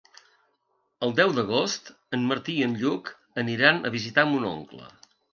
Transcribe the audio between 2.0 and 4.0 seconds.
en Martí i en Lluc aniran a